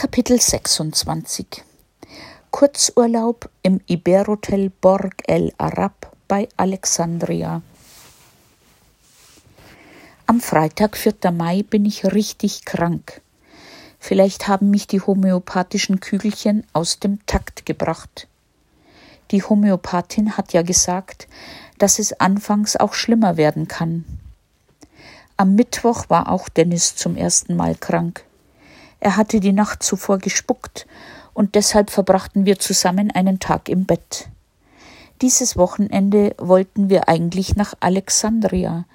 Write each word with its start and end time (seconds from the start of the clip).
Kapitel 0.00 0.40
26 0.40 1.64
Kurzurlaub 2.52 3.50
im 3.64 3.80
Iberhotel 3.88 4.70
Borg 4.70 5.24
el 5.26 5.52
Arab 5.58 6.16
bei 6.28 6.48
Alexandria. 6.56 7.62
Am 10.26 10.40
Freitag, 10.40 10.96
4. 10.96 11.32
Mai, 11.32 11.64
bin 11.64 11.84
ich 11.84 12.04
richtig 12.04 12.64
krank. 12.64 13.22
Vielleicht 13.98 14.46
haben 14.46 14.70
mich 14.70 14.86
die 14.86 15.00
homöopathischen 15.00 15.98
Kügelchen 15.98 16.64
aus 16.72 17.00
dem 17.00 17.18
Takt 17.26 17.66
gebracht. 17.66 18.28
Die 19.32 19.42
Homöopathin 19.42 20.36
hat 20.36 20.52
ja 20.52 20.62
gesagt, 20.62 21.26
dass 21.78 21.98
es 21.98 22.12
anfangs 22.20 22.76
auch 22.76 22.94
schlimmer 22.94 23.36
werden 23.36 23.66
kann. 23.66 24.04
Am 25.36 25.56
Mittwoch 25.56 26.04
war 26.08 26.30
auch 26.30 26.48
Dennis 26.48 26.94
zum 26.94 27.16
ersten 27.16 27.56
Mal 27.56 27.74
krank. 27.74 28.27
Er 29.00 29.16
hatte 29.16 29.40
die 29.40 29.52
Nacht 29.52 29.82
zuvor 29.82 30.18
gespuckt, 30.18 30.86
und 31.34 31.54
deshalb 31.54 31.90
verbrachten 31.90 32.46
wir 32.46 32.58
zusammen 32.58 33.12
einen 33.12 33.38
Tag 33.38 33.68
im 33.68 33.84
Bett. 33.84 34.28
Dieses 35.22 35.56
Wochenende 35.56 36.34
wollten 36.38 36.90
wir 36.90 37.08
eigentlich 37.08 37.54
nach 37.54 37.74
Alexandria, 37.78 38.86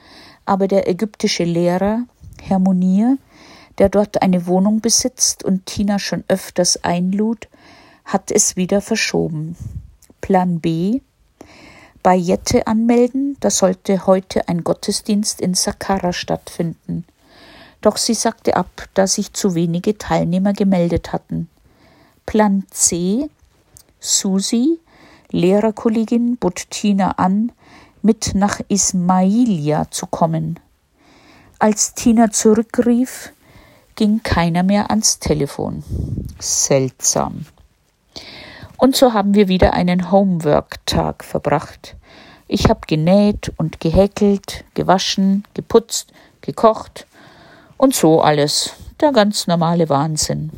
aber 0.46 0.68
der 0.68 0.90
ägyptische 0.90 1.46
Lehrer, 1.46 2.04
Herr 2.42 2.60
Munir, 2.60 3.18
der 3.78 3.90
dort 3.90 4.22
eine 4.22 4.46
Wohnung 4.46 4.82
besitzt 4.82 5.44
und 5.44 5.66
Tina 5.66 6.00
schon 6.00 6.24
öfters 6.28 6.84
einlud, 6.84 7.48
hat 8.06 8.30
es 8.32 8.56
wieder 8.56 8.82
verschoben. 8.82 9.56
Plan 10.22 10.60
B 10.60 11.02
bei 12.04 12.16
Jette 12.16 12.68
anmelden, 12.68 13.38
da 13.40 13.50
sollte 13.50 14.06
heute 14.06 14.50
ein 14.50 14.66
Gottesdienst 14.66 15.40
in 15.40 15.54
Saqqara 15.54 16.12
stattfinden. 16.12 17.06
Doch 17.84 17.98
sie 17.98 18.14
sagte 18.14 18.56
ab, 18.56 18.88
da 18.94 19.08
sich 19.08 19.34
zu 19.34 19.56
wenige 19.56 19.98
Teilnehmer 19.98 20.54
gemeldet 20.54 21.12
hatten. 21.12 21.50
Plan 22.26 22.64
C 22.72 23.30
Susi, 24.00 24.80
Lehrerkollegin, 25.32 26.38
bot 26.38 26.70
Tina 26.70 27.12
an, 27.12 27.52
mit 28.02 28.36
nach 28.36 28.62
Ismailia 28.70 29.92
zu 29.92 30.08
kommen. 30.08 30.60
Als 31.60 31.94
Tina 31.94 32.32
zurückrief, 32.32 33.34
ging 33.96 34.24
keiner 34.24 34.64
mehr 34.64 34.90
ans 34.90 35.20
Telefon. 35.20 35.84
Seltsam. 36.40 37.46
Und 38.78 38.96
so 38.96 39.12
haben 39.12 39.34
wir 39.34 39.50
wieder 39.50 39.74
einen 39.74 40.10
Homework-Tag 40.10 41.24
verbracht. 41.26 41.96
Ich 42.48 42.70
habe 42.70 42.82
genäht 42.88 43.52
und 43.58 43.82
gehäkelt, 43.82 44.64
gewaschen, 44.74 45.44
geputzt, 45.54 46.14
gekocht 46.42 47.08
und 47.84 47.94
so 47.94 48.22
alles. 48.22 48.72
Der 49.02 49.12
ganz 49.12 49.46
normale 49.46 49.90
Wahnsinn. 49.90 50.52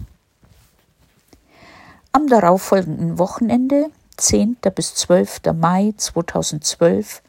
Am 2.11 2.27
darauffolgenden 2.27 3.17
Wochenende, 3.17 3.89
10. 4.17 4.57
bis 4.75 4.93
12. 4.93 5.41
Mai 5.55 5.95
2012, 5.97 7.23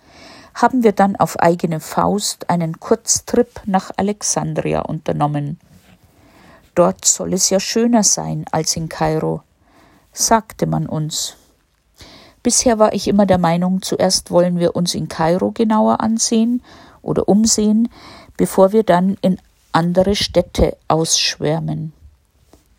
haben 0.52 0.82
wir 0.82 0.92
dann 0.92 1.16
auf 1.16 1.40
eigene 1.40 1.80
Faust 1.80 2.50
einen 2.50 2.78
Kurztrip 2.78 3.62
nach 3.64 3.90
Alexandria 3.96 4.82
unternommen. 4.82 5.58
Dort 6.74 7.06
soll 7.06 7.32
es 7.32 7.48
ja 7.48 7.58
schöner 7.58 8.02
sein 8.02 8.44
als 8.52 8.76
in 8.76 8.90
Kairo, 8.90 9.40
sagte 10.12 10.66
man 10.66 10.86
uns. 10.86 11.36
Bisher 12.42 12.78
war 12.78 12.92
ich 12.92 13.08
immer 13.08 13.24
der 13.24 13.38
Meinung, 13.38 13.80
zuerst 13.80 14.30
wollen 14.30 14.58
wir 14.58 14.76
uns 14.76 14.94
in 14.94 15.08
Kairo 15.08 15.52
genauer 15.52 16.02
ansehen 16.02 16.62
oder 17.00 17.30
umsehen, 17.30 17.88
bevor 18.36 18.72
wir 18.72 18.82
dann 18.82 19.16
in 19.22 19.38
andere 19.76 20.16
Städte 20.16 20.74
ausschwärmen. 20.88 21.92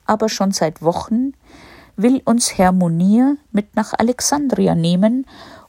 Aber 0.07 0.29
schon 0.29 0.51
seit 0.51 0.81
Wochen 0.81 1.33
will 1.95 2.23
uns 2.25 2.57
Herr 2.57 2.71
Munir 2.71 3.37
mit 3.51 3.75
nach 3.75 3.93
Alexandria 3.95 4.73
nehmen, 4.73 5.27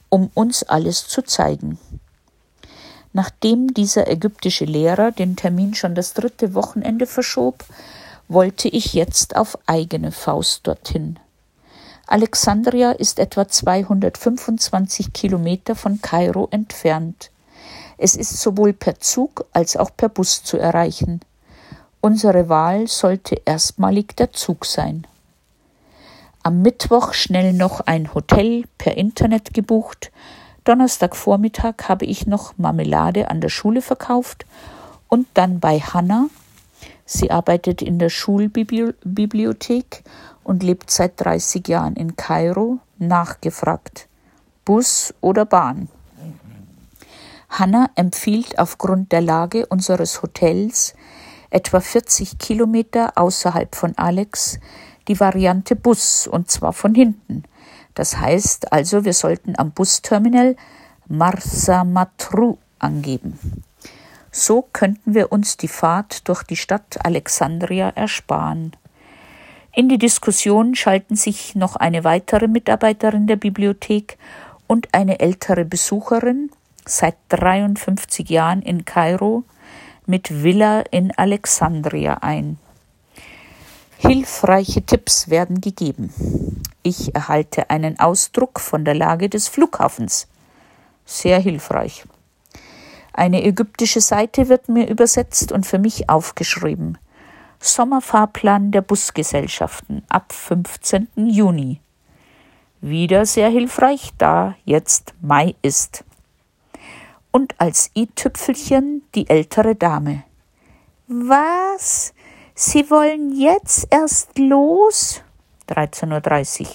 um 0.09 0.31
uns 0.33 0.63
alles 0.63 1.07
zu 1.07 1.21
zeigen. 1.21 1.77
Nachdem 3.13 3.75
dieser 3.75 4.07
ägyptische 4.07 4.65
Lehrer 4.65 5.11
den 5.11 5.35
Termin 5.35 5.75
schon 5.75 5.93
das 5.93 6.15
dritte 6.15 6.55
Wochenende 6.55 7.05
verschob, 7.05 7.63
wollte 8.27 8.67
ich 8.67 8.93
jetzt 8.93 9.35
auf 9.35 9.55
eigene 9.67 10.11
Faust 10.11 10.65
dorthin. 10.65 11.19
Alexandria 12.07 12.89
ist 12.89 13.19
etwa 13.19 13.47
225 13.47 15.13
Kilometer 15.13 15.75
von 15.75 16.01
Kairo 16.01 16.47
entfernt. 16.49 17.29
Es 18.01 18.15
ist 18.15 18.41
sowohl 18.41 18.71
per 18.71 18.99
Zug 19.01 19.45
als 19.51 19.75
auch 19.75 19.91
per 19.95 20.07
Bus 20.07 20.41
zu 20.41 20.57
erreichen. 20.57 21.19
Unsere 21.99 22.47
Wahl 22.47 22.87
sollte 22.87 23.41
erstmalig 23.43 24.15
der 24.15 24.31
Zug 24.31 24.65
sein. 24.65 25.05
Am 26.41 26.61
Mittwoch 26.61 27.11
schnell 27.13 27.51
noch 27.51 27.81
ein 27.81 28.13
Hotel 28.13 28.63
per 28.77 28.95
Internet 28.95 29.53
gebucht. 29.53 30.13
Donnerstagvormittag 30.63 31.89
habe 31.89 32.05
ich 32.05 32.25
noch 32.25 32.57
Marmelade 32.57 33.29
an 33.29 33.41
der 33.41 33.49
Schule 33.49 33.81
verkauft 33.81 34.45
und 35.09 35.27
dann 35.33 35.59
bei 35.59 35.81
Hanna. 35.81 36.27
Sie 37.05 37.31
arbeitet 37.31 37.81
in 37.81 37.99
der 37.99 38.09
Schulbibliothek 38.09 40.05
und 40.45 40.63
lebt 40.63 40.89
seit 40.89 41.19
30 41.19 41.67
Jahren 41.67 41.97
in 41.97 42.15
Kairo, 42.15 42.79
nachgefragt. 42.97 44.07
Bus 44.63 45.13
oder 45.19 45.43
Bahn? 45.43 45.89
Hanna 47.49 47.89
empfiehlt 47.95 48.59
aufgrund 48.59 49.11
der 49.11 49.21
Lage 49.21 49.65
unseres 49.65 50.21
Hotels, 50.21 50.93
etwa 51.49 51.79
40 51.79 52.37
Kilometer 52.37 53.13
außerhalb 53.17 53.75
von 53.75 53.97
Alex, 53.97 54.59
die 55.07 55.19
Variante 55.19 55.75
Bus, 55.75 56.27
und 56.27 56.51
zwar 56.51 56.73
von 56.73 56.93
hinten. 56.93 57.43
Das 57.95 58.17
heißt 58.17 58.71
also, 58.71 59.03
wir 59.03 59.13
sollten 59.13 59.57
am 59.57 59.71
Busterminal 59.71 60.55
Marsa 61.07 61.83
Matru 61.83 62.57
angeben. 62.77 63.63
So 64.31 64.61
könnten 64.71 65.15
wir 65.15 65.31
uns 65.31 65.57
die 65.57 65.67
Fahrt 65.67 66.27
durch 66.29 66.43
die 66.43 66.55
Stadt 66.55 67.03
Alexandria 67.03 67.89
ersparen. 67.89 68.75
In 69.73 69.89
die 69.89 69.97
Diskussion 69.97 70.75
schalten 70.75 71.15
sich 71.15 71.55
noch 71.55 71.75
eine 71.75 72.03
weitere 72.03 72.47
Mitarbeiterin 72.47 73.25
der 73.25 73.37
Bibliothek 73.37 74.17
und 74.67 74.87
eine 74.93 75.19
ältere 75.19 75.65
Besucherin, 75.65 76.51
seit 76.89 77.15
53 77.29 78.29
Jahren 78.29 78.61
in 78.61 78.85
Kairo 78.85 79.43
mit 80.05 80.43
Villa 80.43 80.81
in 80.91 81.11
Alexandria 81.15 82.15
ein. 82.21 82.57
Hilfreiche 83.97 84.81
Tipps 84.81 85.29
werden 85.29 85.61
gegeben. 85.61 86.13
Ich 86.83 87.13
erhalte 87.13 87.69
einen 87.69 87.99
Ausdruck 87.99 88.59
von 88.59 88.85
der 88.85 88.95
Lage 88.95 89.29
des 89.29 89.47
Flughafens. 89.47 90.27
Sehr 91.05 91.39
hilfreich. 91.39 92.05
Eine 93.13 93.43
ägyptische 93.43 94.01
Seite 94.01 94.47
wird 94.47 94.69
mir 94.69 94.87
übersetzt 94.87 95.51
und 95.51 95.67
für 95.67 95.79
mich 95.79 96.09
aufgeschrieben. 96.09 96.97
Sommerfahrplan 97.59 98.71
der 98.71 98.81
Busgesellschaften 98.81 100.03
ab 100.07 100.31
15. 100.31 101.09
Juni. 101.15 101.81
Wieder 102.79 103.25
sehr 103.25 103.49
hilfreich, 103.49 104.13
da 104.17 104.55
jetzt 104.63 105.13
Mai 105.21 105.55
ist 105.61 106.05
und 107.31 107.55
als 107.59 107.91
i-Tüpfelchen 107.95 109.03
die 109.15 109.29
ältere 109.29 109.75
Dame. 109.75 110.23
Was? 111.07 112.13
Sie 112.55 112.89
wollen 112.89 113.35
jetzt 113.35 113.87
erst 113.89 114.37
los? 114.37 115.21
13.30 115.69 116.61
Uhr. 116.61 116.67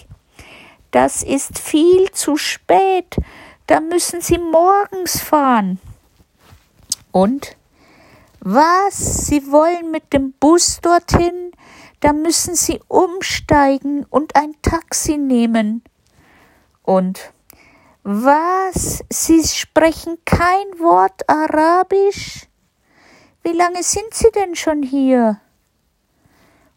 Das 0.91 1.23
ist 1.23 1.59
viel 1.59 2.11
zu 2.13 2.37
spät. 2.37 3.17
Da 3.67 3.81
müssen 3.81 4.21
Sie 4.21 4.39
morgens 4.39 5.21
fahren. 5.21 5.81
Und? 7.11 7.57
Was? 8.41 9.27
Sie 9.27 9.51
wollen 9.51 9.91
mit 9.91 10.13
dem 10.13 10.33
Bus 10.39 10.81
dorthin? 10.81 11.51
Da 12.01 12.13
müssen 12.13 12.55
Sie 12.55 12.81
umsteigen 12.89 14.05
und 14.09 14.37
ein 14.37 14.55
Taxi 14.63 15.17
nehmen. 15.17 15.83
Und 16.83 17.34
was? 18.05 19.03
Sie 19.11 19.43
sprechen 19.43 20.19
kein 20.27 20.79
Wort 20.79 21.27
Arabisch? 21.27 22.47
Wie 23.43 23.53
lange 23.53 23.83
sind 23.83 24.13
Sie 24.13 24.31
denn 24.31 24.55
schon 24.55 24.83
hier? 24.83 25.41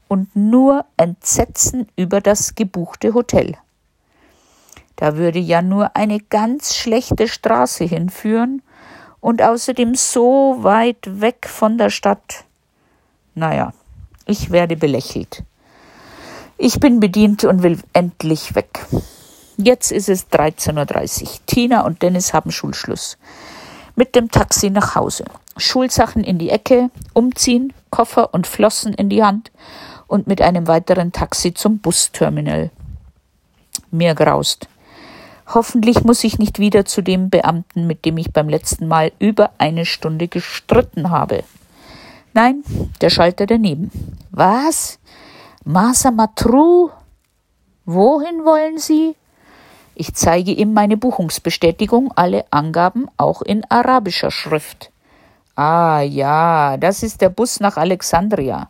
Und 0.07 0.33
nur 0.37 0.85
Entsetzen 0.95 1.87
über 1.97 2.21
das 2.21 2.55
gebuchte 2.55 3.13
Hotel. 3.13 3.57
Da 4.95 5.17
würde 5.17 5.39
ja 5.39 5.61
nur 5.61 5.95
eine 5.97 6.19
ganz 6.19 6.75
schlechte 6.75 7.27
Straße 7.27 7.83
hinführen 7.83 8.61
und 9.19 9.41
außerdem 9.41 9.95
so 9.95 10.57
weit 10.59 11.21
weg 11.21 11.47
von 11.49 11.77
der 11.77 11.89
Stadt. 11.89 12.45
Naja, 13.35 13.73
ich 14.25 14.49
werde 14.49 14.77
belächelt. 14.77 15.43
Ich 16.57 16.79
bin 16.79 17.01
bedient 17.01 17.43
und 17.43 17.63
will 17.63 17.79
endlich 17.91 18.55
weg. 18.55 18.87
Jetzt 19.57 19.91
ist 19.91 20.07
es 20.07 20.29
13.30 20.29 21.23
Uhr. 21.23 21.29
Tina 21.47 21.81
und 21.81 22.03
Dennis 22.03 22.31
haben 22.31 22.51
Schulschluss. 22.51 23.17
Mit 23.95 24.15
dem 24.15 24.29
Taxi 24.29 24.69
nach 24.69 24.93
Hause. 24.93 25.25
Schulsachen 25.57 26.23
in 26.23 26.37
die 26.37 26.51
Ecke, 26.51 26.91
umziehen, 27.13 27.73
Koffer 27.89 28.35
und 28.35 28.45
Flossen 28.45 28.93
in 28.93 29.09
die 29.09 29.23
Hand 29.23 29.51
und 30.05 30.27
mit 30.27 30.43
einem 30.43 30.67
weiteren 30.67 31.11
Taxi 31.11 31.55
zum 31.55 31.79
Busterminal. 31.79 32.69
Mir 33.89 34.13
graust. 34.13 34.67
Hoffentlich 35.47 36.03
muss 36.03 36.23
ich 36.23 36.37
nicht 36.37 36.59
wieder 36.59 36.85
zu 36.85 37.01
dem 37.01 37.31
Beamten, 37.31 37.87
mit 37.87 38.05
dem 38.05 38.19
ich 38.19 38.31
beim 38.31 38.49
letzten 38.49 38.87
Mal 38.87 39.11
über 39.17 39.51
eine 39.57 39.85
Stunde 39.85 40.27
gestritten 40.27 41.09
habe. 41.09 41.43
Nein, 42.33 42.63
der 43.01 43.09
Schalter 43.09 43.47
daneben. 43.47 43.89
Was? 44.29 44.99
Masa 45.63 46.11
Matru? 46.11 46.91
Wohin 47.85 48.45
wollen 48.45 48.77
Sie? 48.77 49.15
Ich 49.99 50.13
zeige 50.13 50.51
ihm 50.51 50.73
meine 50.73 50.95
Buchungsbestätigung, 50.95 52.13
alle 52.15 52.45
Angaben 52.51 53.09
auch 53.17 53.41
in 53.41 53.65
arabischer 53.67 54.29
Schrift. 54.29 54.91
Ah 55.55 56.01
ja, 56.01 56.77
das 56.77 57.01
ist 57.01 57.19
der 57.21 57.29
Bus 57.29 57.59
nach 57.59 57.77
Alexandria. 57.77 58.69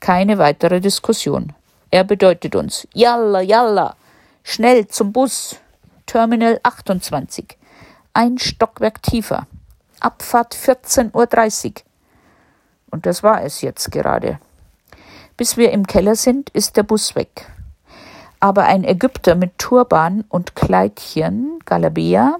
Keine 0.00 0.38
weitere 0.38 0.80
Diskussion. 0.80 1.52
Er 1.90 2.04
bedeutet 2.04 2.56
uns 2.56 2.88
Yalla, 2.94 3.42
yalla, 3.42 3.96
schnell 4.44 4.86
zum 4.86 5.12
Bus. 5.12 5.56
Terminal 6.06 6.58
28. 6.62 7.58
Ein 8.14 8.38
Stockwerk 8.38 9.02
tiefer. 9.02 9.46
Abfahrt 10.00 10.54
14.30 10.54 11.66
Uhr. 11.66 11.74
Und 12.90 13.04
das 13.04 13.22
war 13.22 13.44
es 13.44 13.60
jetzt 13.60 13.92
gerade. 13.92 14.38
Bis 15.36 15.58
wir 15.58 15.70
im 15.72 15.86
Keller 15.86 16.14
sind, 16.14 16.48
ist 16.48 16.78
der 16.78 16.82
Bus 16.82 17.14
weg 17.14 17.46
aber 18.40 18.64
ein 18.64 18.84
Ägypter 18.84 19.34
mit 19.34 19.58
Turban 19.58 20.24
und 20.28 20.54
Kleidchen, 20.54 21.58
Galabea, 21.64 22.36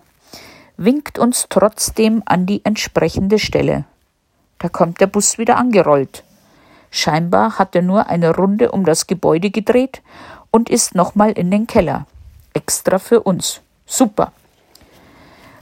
winkt 0.76 1.18
uns 1.18 1.46
trotzdem 1.48 2.22
an 2.26 2.46
die 2.46 2.64
entsprechende 2.64 3.38
Stelle. 3.38 3.84
Da 4.58 4.68
kommt 4.68 5.00
der 5.00 5.06
Bus 5.06 5.38
wieder 5.38 5.56
angerollt. 5.56 6.22
Scheinbar 6.90 7.58
hat 7.58 7.74
er 7.74 7.82
nur 7.82 8.08
eine 8.08 8.34
Runde 8.34 8.72
um 8.72 8.84
das 8.84 9.06
Gebäude 9.06 9.50
gedreht 9.50 10.02
und 10.50 10.70
ist 10.70 10.94
nochmal 10.94 11.32
in 11.32 11.50
den 11.50 11.66
Keller. 11.66 12.06
Extra 12.54 12.98
für 12.98 13.22
uns. 13.22 13.60
Super. 13.84 14.32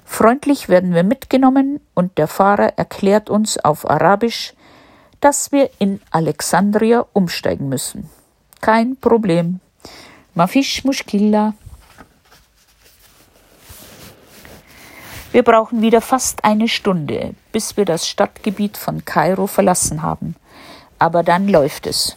Freundlich 0.05 0.69
werden 0.69 0.95
wir 0.95 1.03
mitgenommen 1.03 1.81
und 1.95 2.19
der 2.19 2.29
Fahrer 2.29 2.79
erklärt 2.79 3.31
uns 3.31 3.59
auf 3.59 3.89
Arabisch, 3.89 4.55
dass 5.21 5.51
wir 5.51 5.71
in 5.79 6.01
Alexandria 6.11 7.05
umsteigen 7.13 7.69
müssen. 7.69 8.11
Kein 8.61 8.97
Problem. 8.97 9.61
Ma 10.35 10.47
Fisch 10.47 10.85
Muschkilla. 10.85 11.55
Wir 15.31 15.43
brauchen 15.43 15.81
wieder 15.81 16.01
fast 16.01 16.45
eine 16.45 16.69
Stunde, 16.69 17.35
bis 17.53 17.77
wir 17.77 17.85
das 17.85 18.09
Stadtgebiet 18.09 18.77
von 18.77 19.05
Kairo 19.05 19.47
verlassen 19.47 20.03
haben. 20.03 20.37
Aber 20.99 21.23
dann 21.23 21.49
läuft 21.49 21.87
es. 21.87 22.17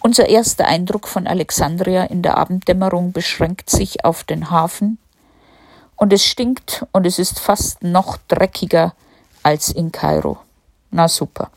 Unser 0.00 0.28
erster 0.28 0.66
Eindruck 0.66 1.08
von 1.08 1.26
Alexandria 1.26 2.04
in 2.04 2.22
der 2.22 2.36
Abenddämmerung 2.36 3.12
beschränkt 3.12 3.70
sich 3.70 4.04
auf 4.04 4.24
den 4.24 4.50
Hafen, 4.50 4.98
und 5.96 6.12
es 6.12 6.24
stinkt 6.24 6.86
und 6.92 7.06
es 7.06 7.18
ist 7.18 7.40
fast 7.40 7.82
noch 7.82 8.18
dreckiger 8.28 8.94
als 9.42 9.70
in 9.70 9.92
Kairo. 9.92 10.38
Na 10.90 11.08
super. 11.08 11.50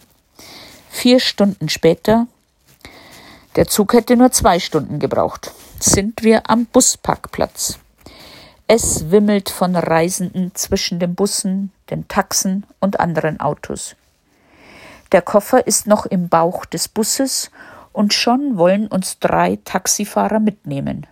Vier 0.89 1.19
Stunden 1.19 1.69
später 1.69 2.27
der 3.55 3.67
Zug 3.67 3.93
hätte 3.93 4.15
nur 4.15 4.31
zwei 4.31 4.59
Stunden 4.59 4.99
gebraucht 4.99 5.51
sind 5.81 6.23
wir 6.23 6.49
am 6.49 6.65
Busparkplatz. 6.65 7.79
Es 8.67 9.11
wimmelt 9.11 9.49
von 9.49 9.75
Reisenden 9.75 10.53
zwischen 10.53 10.99
den 10.99 11.15
Bussen, 11.15 11.71
den 11.89 12.07
Taxen 12.07 12.65
und 12.79 12.99
anderen 12.99 13.39
Autos. 13.39 13.95
Der 15.11 15.21
Koffer 15.21 15.65
ist 15.65 15.87
noch 15.87 16.05
im 16.05 16.29
Bauch 16.29 16.65
des 16.65 16.87
Busses 16.87 17.49
und 17.93 18.13
schon 18.13 18.57
wollen 18.57 18.87
uns 18.87 19.19
drei 19.19 19.57
Taxifahrer 19.63 20.39
mitnehmen. 20.39 21.07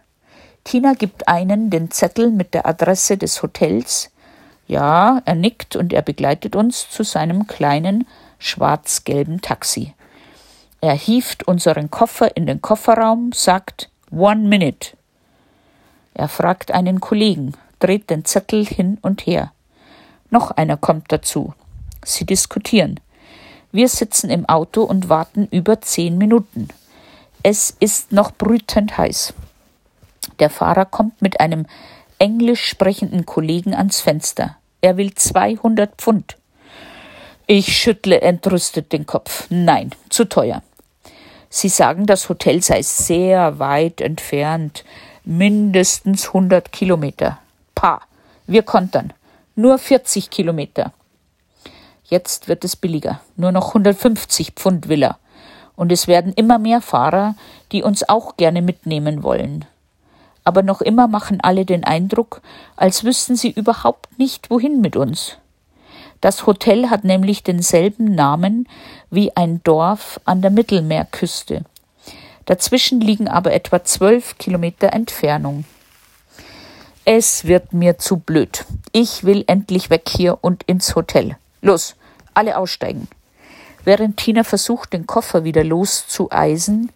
Tina 0.64 0.94
gibt 0.94 1.28
einen 1.28 1.70
den 1.70 1.90
Zettel 1.90 2.30
mit 2.30 2.54
der 2.54 2.68
Adresse 2.68 3.18
des 3.18 3.42
Hotels. 3.42 4.12
Ja, 4.68 5.22
er 5.24 5.36
nickt 5.36 5.78
und 5.78 5.94
er 5.94 6.02
begleitet 6.02 6.56
uns 6.56 6.90
zu 6.90 7.04
seinem 7.04 7.48
kleinen 7.48 8.06
schwarz-gelben 8.38 9.42
Taxi. 9.42 9.94
Er 10.80 10.94
hieft 10.94 11.48
unseren 11.48 11.90
Koffer 11.90 12.38
in 12.38 12.46
den 12.46 12.62
Kofferraum, 12.62 13.32
sagt 13.34 13.90
One 14.12 14.48
minute. 14.48 14.96
Er 16.14 16.28
fragt 16.28 16.72
einen 16.72 17.00
Kollegen, 17.00 17.54
dreht 17.80 18.10
den 18.10 18.26
Zettel 18.26 18.66
hin 18.66 18.98
und 19.02 19.26
her. 19.26 19.52
Noch 20.30 20.52
einer 20.52 20.78
kommt 20.78 21.12
dazu. 21.12 21.54
Sie 22.06 22.26
diskutieren. 22.26 23.00
Wir 23.72 23.90
sitzen 23.90 24.30
im 24.30 24.48
Auto 24.48 24.84
und 24.84 25.10
warten 25.10 25.48
über 25.52 25.82
zehn 25.82 26.18
Minuten. 26.18 26.68
Es 27.44 27.76
ist 27.80 28.12
noch 28.12 28.32
brütend 28.32 28.98
heiß. 28.98 29.34
Der 30.40 30.50
Fahrer 30.50 30.86
kommt 30.86 31.22
mit 31.22 31.40
einem 31.40 31.66
englisch 32.20 32.66
sprechenden 32.66 33.26
Kollegen 33.26 33.74
ans 33.74 34.00
Fenster. 34.00 34.58
Er 34.82 34.98
will 34.98 35.14
200 35.14 35.96
Pfund. 35.96 36.38
Ich 37.46 37.78
schüttle 37.78 38.22
entrüstet 38.22 38.92
den 38.92 39.06
Kopf. 39.06 39.48
Nein, 39.50 39.92
zu 40.10 40.26
teuer. 40.26 40.62
Sie 41.50 41.70
sagen, 41.70 42.06
das 42.06 42.30
Hotel 42.30 42.62
sei 42.62 42.82
sehr 42.82 43.60
weit 43.60 44.02
entfernt, 44.02 44.84
mindestens 45.24 46.28
100 46.28 46.72
Kilometer. 46.72 47.40
Pa, 47.76 48.02
wir 48.48 48.64
kontern. 48.64 49.14
Nur 49.56 49.78
40 49.78 50.30
Kilometer. 50.30 50.94
Jetzt 52.06 52.48
wird 52.48 52.64
es 52.64 52.76
billiger. 52.76 53.22
Nur 53.36 53.52
noch 53.52 53.70
150 53.70 54.52
Pfund 54.52 54.88
Villa. 54.88 55.18
Und 55.76 55.92
es 55.92 56.08
werden 56.08 56.34
immer 56.34 56.60
mehr 56.60 56.82
Fahrer, 56.82 57.36
die 57.72 57.84
uns 57.84 58.08
auch 58.08 58.38
gerne 58.38 58.62
mitnehmen 58.62 59.24
wollen. 59.24 59.66
Aber 60.44 60.64
noch 60.64 60.82
immer 60.82 61.08
machen 61.08 61.40
alle 61.42 61.66
den 61.66 61.84
Eindruck, 61.84 62.42
als 62.78 63.04
wüssten 63.04 63.36
sie 63.36 63.52
überhaupt 63.52 64.18
nicht, 64.18 64.50
wohin 64.50 64.80
mit 64.80 64.96
uns. 64.96 65.38
Das 66.22 66.48
Hotel 66.48 66.90
hat 66.90 67.04
nämlich 67.04 67.44
denselben 67.44 68.16
Namen 68.16 68.68
wie 69.10 69.36
ein 69.36 69.62
Dorf 69.64 70.20
an 70.26 70.42
der 70.42 70.52
Mittelmeerküste. 70.52 71.64
Dazwischen 72.46 73.02
liegen 73.02 73.28
aber 73.28 73.54
etwa 73.54 73.84
zwölf 73.84 74.38
Kilometer 74.38 74.94
Entfernung. 74.94 75.66
Es 77.06 77.46
wird 77.46 77.74
mir 77.74 77.98
zu 77.98 78.18
blöd. 78.18 78.66
Ich 78.92 79.24
will 79.24 79.44
endlich 79.48 79.90
weg 79.90 80.10
hier 80.10 80.40
und 80.42 80.64
ins 80.64 80.96
Hotel. 80.96 81.38
Los, 81.62 81.96
alle 82.34 82.58
aussteigen. 82.58 83.08
Während 83.84 84.18
Tina 84.18 84.44
versucht, 84.44 84.94
den 84.94 85.08
Koffer 85.08 85.44
wieder 85.44 85.64
loszueisen, 85.64 86.92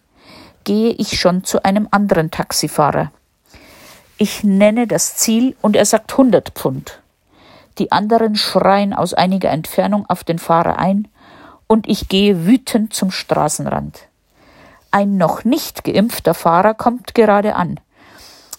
gehe 0.64 0.90
ich 0.90 1.18
schon 1.18 1.44
zu 1.44 1.64
einem 1.64 1.88
anderen 1.90 2.30
Taxifahrer. 2.30 3.10
Ich 4.18 4.44
nenne 4.44 4.86
das 4.86 5.16
Ziel 5.16 5.56
und 5.62 5.76
er 5.76 5.84
sagt 5.84 6.12
100 6.12 6.50
Pfund. 6.50 7.01
Die 7.78 7.92
anderen 7.92 8.36
schreien 8.36 8.92
aus 8.92 9.14
einiger 9.14 9.50
Entfernung 9.50 10.06
auf 10.08 10.24
den 10.24 10.38
Fahrer 10.38 10.78
ein, 10.78 11.08
und 11.66 11.88
ich 11.88 12.08
gehe 12.08 12.44
wütend 12.44 12.92
zum 12.92 13.10
Straßenrand. 13.10 14.00
Ein 14.90 15.16
noch 15.16 15.44
nicht 15.44 15.84
geimpfter 15.84 16.34
Fahrer 16.34 16.74
kommt 16.74 17.14
gerade 17.14 17.56
an. 17.56 17.80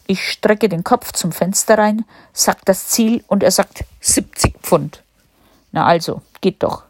Ich 0.07 0.27
strecke 0.27 0.67
den 0.67 0.83
Kopf 0.83 1.11
zum 1.11 1.31
Fenster 1.31 1.77
rein, 1.77 2.05
sag 2.33 2.65
das 2.65 2.87
Ziel 2.87 3.23
und 3.27 3.43
er 3.43 3.51
sagt 3.51 3.85
70 4.01 4.55
Pfund. 4.61 5.03
Na 5.71 5.85
also, 5.85 6.21
geht 6.41 6.63
doch. 6.63 6.83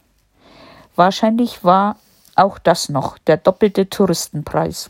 Wahrscheinlich 0.96 1.64
war 1.64 1.98
auch 2.36 2.58
das 2.58 2.90
noch 2.90 3.18
der 3.18 3.38
doppelte 3.38 3.90
Touristenpreis. 3.90 4.90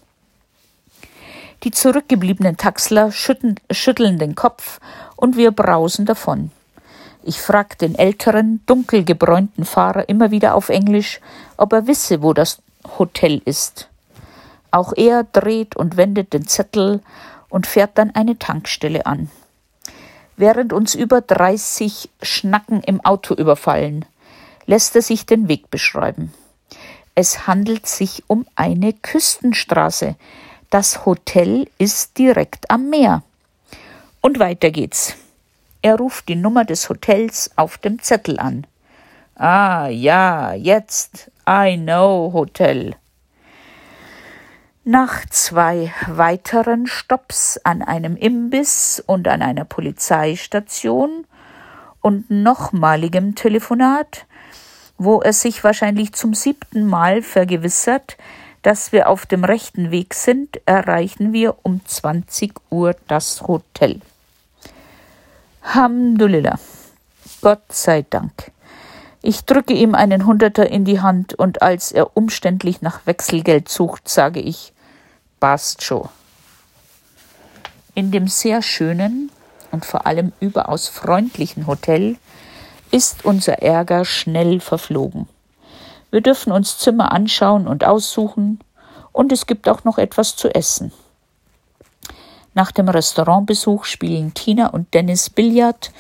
Die 1.63 1.71
zurückgebliebenen 1.71 2.57
Taxler 2.57 3.11
schütteln, 3.11 3.59
schütteln 3.71 4.19
den 4.19 4.35
Kopf 4.35 4.79
und 5.15 5.35
wir 5.35 5.51
brausen 5.51 6.05
davon. 6.05 6.51
Ich 7.25 7.42
frag 7.42 7.77
den 7.77 7.96
älteren, 7.96 8.62
dunkelgebräunten 8.65 9.63
Fahrer 9.63 10.10
immer 10.10 10.30
wieder 10.32 10.56
auf 10.56 10.68
Englisch, 10.68 11.22
ob 11.56 11.72
er 11.72 11.88
wisse, 11.88 12.22
wo 12.22 12.34
das 12.34 12.62
Hotel 13.00 13.42
ist. 13.46 13.88
Auch 14.72 14.92
er 14.96 15.24
dreht 15.24 15.75
und 15.75 15.96
wendet 15.96 16.34
den 16.34 16.48
Zettel 16.48 17.01
und 17.50 17.65
fährt 17.65 17.98
dann 17.98 18.13
eine 18.13 18.38
Tankstelle 18.38 19.06
an. 19.06 19.32
Während 20.36 20.74
uns 20.74 20.96
über 20.96 21.22
dreißig 21.22 22.10
Schnacken 22.22 22.82
im 22.82 23.00
Auto 23.06 23.36
überfallen, 23.36 24.03
lässt 24.65 24.96
er 24.96 25.01
sich 25.01 25.25
den 25.25 25.48
Weg 25.48 25.70
beschreiben. 25.70 26.34
Es 27.15 27.48
handelt 27.48 27.86
sich 27.88 28.24
um 28.27 28.46
eine 28.56 28.92
Küstenstraße. 28.92 30.15
Das 30.72 31.06
Hotel 31.06 31.70
ist 31.77 32.18
direkt 32.18 32.70
am 32.72 32.89
Meer. 32.89 33.22
Und 34.22 34.39
weiter 34.39 34.72
geht's. 34.72 35.15
Er 35.83 35.97
ruft 35.97 36.29
die 36.29 36.37
Nummer 36.37 36.63
des 36.63 36.87
Hotels 36.87 37.51
auf 37.57 37.77
dem 37.77 38.01
Zettel 38.01 38.39
an. 38.39 38.65
Ah, 39.35 39.89
ja, 39.89 40.53
jetzt. 40.53 41.29
I 41.47 41.77
know 41.77 42.31
Hotel. 42.31 42.95
Nach 44.85 45.25
zwei 45.29 45.93
weiteren 46.07 46.87
Stops 46.87 47.59
an 47.65 47.81
einem 47.81 48.15
Imbiss 48.15 49.03
und 49.05 49.27
an 49.27 49.41
einer 49.41 49.65
Polizeistation 49.65 51.27
und 51.99 52.31
nochmaligem 52.31 53.35
Telefonat, 53.35 54.25
wo 54.97 55.19
er 55.19 55.33
sich 55.33 55.65
wahrscheinlich 55.65 56.13
zum 56.13 56.33
siebten 56.33 56.87
Mal 56.87 57.21
vergewissert, 57.21 58.15
dass 58.61 58.93
wir 58.93 59.09
auf 59.09 59.25
dem 59.25 59.43
rechten 59.43 59.91
Weg 59.91 60.13
sind, 60.13 60.61
erreichen 60.65 61.33
wir 61.33 61.57
um 61.63 61.85
20 61.85 62.53
Uhr 62.69 62.95
das 63.09 63.41
Hotel. 63.41 63.99
Hamdulillah. 65.63 66.60
Gott 67.41 67.72
sei 67.72 68.05
Dank. 68.10 68.51
Ich 69.22 69.46
drücke 69.46 69.74
ihm 69.74 69.96
einen 69.96 70.25
Hunderter 70.25 70.70
in 70.70 70.84
die 70.84 71.00
Hand 71.00 71.34
und 71.34 71.62
als 71.62 71.91
er 71.91 72.15
umständlich 72.17 72.82
nach 72.82 73.05
Wechselgeld 73.05 73.70
sucht, 73.70 74.10
sage 74.10 74.41
ich, 74.41 74.74
passt 75.39 75.82
schon. 75.82 76.10
In 77.96 78.12
dem 78.12 78.27
sehr 78.27 78.62
schönen 78.62 79.32
und 79.72 79.86
vor 79.86 80.05
allem 80.05 80.34
überaus 80.41 80.89
freundlichen 80.89 81.65
Hotel 81.65 82.17
ist 82.91 83.24
unser 83.24 83.62
Ärger 83.62 84.03
schnell 84.03 84.60
verflogen. 84.60 85.27
Wir 86.12 86.22
dürfen 86.22 86.51
uns 86.51 86.77
Zimmer 86.77 87.12
anschauen 87.12 87.67
und 87.67 87.84
aussuchen, 87.86 88.60
und 89.13 89.32
es 89.32 89.46
gibt 89.46 89.70
auch 89.70 89.84
noch 89.84 89.98
etwas 89.98 90.36
zu 90.36 90.53
essen. 90.53 90.91
Nach 92.53 92.72
dem 92.72 92.88
Restaurantbesuch 92.88 93.86
spielen 93.86 94.33
Tina 94.33 94.67
und 94.67 94.93
Dennis 94.93 95.29
Billard 95.29 95.91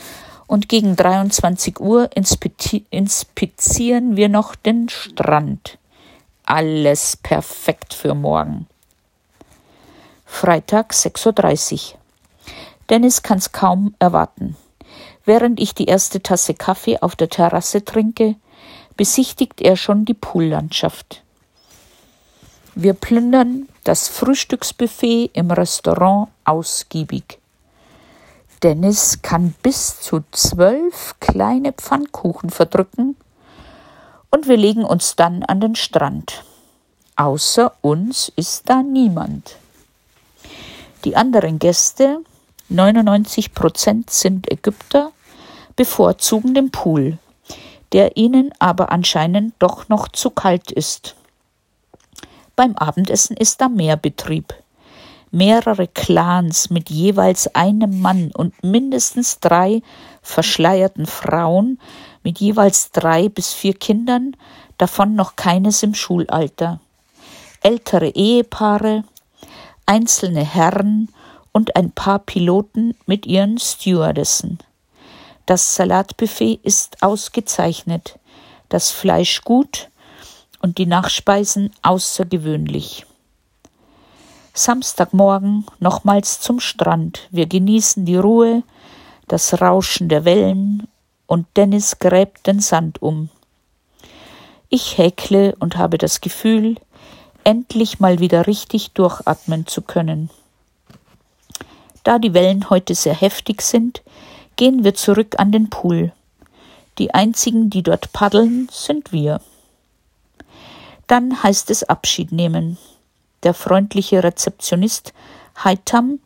und 0.45 0.69
gegen 0.69 0.95
23 0.95 1.79
Uhr 1.79 2.09
inspizieren 2.15 4.15
wir 4.15 4.29
noch 4.29 4.55
den 4.55 4.89
Strand. 4.89 5.79
Alles 6.45 7.17
perfekt 7.17 7.93
für 7.93 8.13
morgen. 8.13 8.67
Freitag 10.25 10.91
6.30 10.91 11.93
Uhr. 11.93 11.99
Dennis 12.89 13.23
kann's 13.23 13.51
kaum 13.51 13.95
erwarten. 13.99 14.55
Während 15.25 15.59
ich 15.59 15.73
die 15.73 15.85
erste 15.85 16.21
Tasse 16.21 16.53
Kaffee 16.53 16.99
auf 16.99 17.15
der 17.15 17.29
Terrasse 17.29 17.85
trinke, 17.85 18.35
besichtigt 18.97 19.61
er 19.61 19.77
schon 19.77 20.05
die 20.05 20.13
Poollandschaft. 20.13 21.23
Wir 22.75 22.93
plündern 22.93 23.69
das 23.83 24.07
Frühstücksbuffet 24.07 25.31
im 25.33 25.51
Restaurant 25.51 26.29
ausgiebig. 26.45 27.39
Dennis 28.63 29.21
kann 29.21 29.53
bis 29.61 29.99
zu 29.99 30.23
zwölf 30.31 31.15
kleine 31.19 31.73
Pfannkuchen 31.73 32.49
verdrücken 32.49 33.17
und 34.29 34.47
wir 34.47 34.57
legen 34.57 34.85
uns 34.85 35.15
dann 35.15 35.43
an 35.43 35.59
den 35.59 35.75
Strand. 35.75 36.45
Außer 37.15 37.73
uns 37.81 38.31
ist 38.35 38.69
da 38.69 38.81
niemand. 38.81 39.57
Die 41.03 41.15
anderen 41.17 41.59
Gäste, 41.59 42.19
99 42.69 43.53
Prozent 43.53 44.09
sind 44.09 44.49
Ägypter, 44.49 45.11
bevorzugen 45.75 46.53
den 46.53 46.71
Pool, 46.71 47.17
der 47.91 48.15
ihnen 48.15 48.53
aber 48.59 48.91
anscheinend 48.91 49.53
doch 49.59 49.89
noch 49.89 50.07
zu 50.07 50.29
kalt 50.29 50.71
ist. 50.71 51.15
Beim 52.55 52.75
Abendessen 52.75 53.35
ist 53.35 53.61
da 53.61 53.69
mehr 53.69 53.97
Betrieb. 53.97 54.53
Mehrere 55.31 55.87
Clans 55.87 56.69
mit 56.69 56.91
jeweils 56.91 57.53
einem 57.55 58.01
Mann 58.01 58.31
und 58.31 58.63
mindestens 58.63 59.39
drei 59.39 59.81
verschleierten 60.21 61.07
Frauen 61.07 61.79
mit 62.21 62.39
jeweils 62.39 62.91
drei 62.91 63.29
bis 63.29 63.53
vier 63.53 63.73
Kindern, 63.73 64.35
davon 64.77 65.15
noch 65.15 65.35
keines 65.35 65.81
im 65.81 65.95
Schulalter. 65.95 66.79
Ältere 67.61 68.09
Ehepaare, 68.09 69.03
einzelne 69.85 70.43
Herren 70.43 71.09
und 71.51 71.75
ein 71.75 71.91
paar 71.91 72.19
Piloten 72.19 72.95
mit 73.05 73.25
ihren 73.25 73.57
Stewardessen. 73.57 74.59
Das 75.45 75.75
Salatbuffet 75.75 76.59
ist 76.63 77.01
ausgezeichnet, 77.01 78.19
das 78.69 78.91
Fleisch 78.91 79.41
gut 79.41 79.89
und 80.63 80.77
die 80.77 80.85
Nachspeisen 80.85 81.71
außergewöhnlich. 81.81 83.05
Samstagmorgen 84.53 85.65
nochmals 85.79 86.39
zum 86.39 86.61
Strand. 86.61 87.27
Wir 87.31 87.47
genießen 87.47 88.05
die 88.05 88.15
Ruhe, 88.15 88.63
das 89.27 89.59
Rauschen 89.59 90.07
der 90.07 90.23
Wellen 90.23 90.87
und 91.27 91.45
Dennis 91.57 91.99
gräbt 91.99 92.47
den 92.47 92.61
Sand 92.61 93.01
um. 93.01 93.29
Ich 94.69 94.97
häkle 94.97 95.53
und 95.59 95.75
habe 95.75 95.97
das 95.97 96.21
Gefühl, 96.21 96.77
endlich 97.43 97.99
mal 97.99 98.19
wieder 98.19 98.47
richtig 98.47 98.91
durchatmen 98.91 99.67
zu 99.67 99.81
können. 99.81 100.29
Da 102.05 102.19
die 102.19 102.33
Wellen 102.33 102.69
heute 102.69 102.95
sehr 102.95 103.15
heftig 103.15 103.61
sind, 103.61 104.01
gehen 104.55 104.85
wir 104.85 104.93
zurück 104.93 105.35
an 105.39 105.51
den 105.51 105.69
Pool. 105.69 106.13
Die 106.99 107.13
einzigen, 107.13 107.69
die 107.69 107.83
dort 107.83 108.13
paddeln, 108.13 108.69
sind 108.71 109.11
wir. 109.11 109.41
Dann 111.13 111.43
heißt 111.43 111.69
es 111.69 111.83
Abschied 111.83 112.31
nehmen. 112.31 112.79
Der 113.43 113.53
freundliche 113.53 114.23
Rezeptionist 114.23 115.13
Haitam 115.63 116.17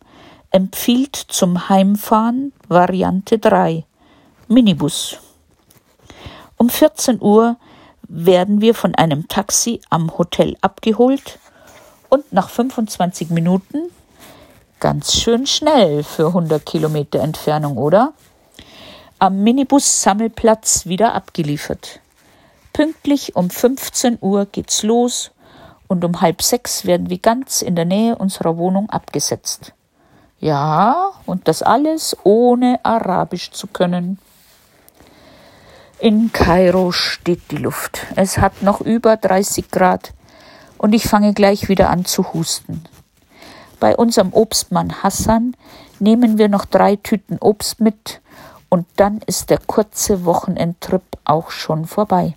empfiehlt 0.50 1.18
zum 1.18 1.68
Heimfahren 1.68 2.54
Variante 2.70 3.38
3 3.38 3.84
Minibus. 4.48 5.18
Um 6.56 6.70
14 6.70 7.22
Uhr 7.22 7.58
werden 8.04 8.62
wir 8.62 8.74
von 8.74 8.96
einem 8.96 9.28
Taxi 9.28 9.82
am 9.90 10.18
Hotel 10.18 10.56
abgeholt 10.62 11.38
und 12.08 12.32
nach 12.32 12.48
25 12.48 13.30
Minuten 13.32 13.90
Ganz 14.80 15.12
schön 15.12 15.48
schnell 15.48 16.02
für 16.02 16.28
100 16.28 16.66
Kilometer 16.66 17.20
Entfernung, 17.20 17.76
oder? 17.76 18.14
Am 19.20 19.44
Minibus-Sammelplatz 19.44 20.86
wieder 20.86 21.14
abgeliefert. 21.14 22.00
Pünktlich 22.78 23.36
um 23.36 23.50
15 23.50 24.20
Uhr 24.22 24.46
geht's 24.46 24.84
los 24.84 25.32
und 25.88 26.06
um 26.06 26.22
halb 26.22 26.44
sechs 26.44 26.86
werden 26.86 27.10
wir 27.10 27.18
ganz 27.18 27.64
in 27.64 27.76
der 27.76 27.86
Nähe 27.86 28.16
unserer 28.16 28.56
Wohnung 28.56 28.88
abgesetzt. 28.92 29.74
Ja, 30.40 31.10
und 31.26 31.48
das 31.48 31.64
alles 31.64 32.16
ohne 32.24 32.80
Arabisch 32.84 33.50
zu 33.50 33.66
können. 33.66 34.20
In 35.98 36.32
Kairo 36.32 36.92
steht 36.92 37.50
die 37.50 37.58
Luft. 37.58 38.06
Es 38.16 38.38
hat 38.38 38.62
noch 38.62 38.80
über 38.80 39.18
30 39.18 39.72
Grad 39.72 40.14
und 40.78 40.94
ich 40.94 41.08
fange 41.08 41.34
gleich 41.34 41.70
wieder 41.70 41.90
an 41.90 42.06
zu 42.06 42.32
husten. 42.32 42.84
Bei 43.80 43.98
unserem 43.98 44.34
Obstmann 44.34 45.02
Hassan 45.02 45.56
nehmen 45.98 46.38
wir 46.38 46.48
noch 46.48 46.66
drei 46.66 46.96
Tüten 46.96 47.40
Obst 47.40 47.80
mit 47.80 48.22
und 48.70 48.86
dann 48.98 49.22
ist 49.26 49.50
der 49.50 49.58
kurze 49.66 50.26
Wochenendtrip 50.26 51.02
auch 51.26 51.50
schon 51.50 51.88
vorbei. 51.88 52.36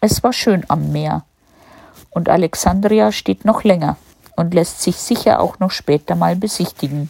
Es 0.00 0.22
war 0.22 0.32
schön 0.32 0.64
am 0.68 0.92
Meer 0.92 1.24
und 2.10 2.28
Alexandria 2.28 3.12
steht 3.12 3.44
noch 3.44 3.64
länger 3.64 3.96
und 4.36 4.54
lässt 4.54 4.82
sich 4.82 4.96
sicher 4.96 5.40
auch 5.40 5.58
noch 5.58 5.70
später 5.70 6.14
mal 6.14 6.36
besichtigen. 6.36 7.08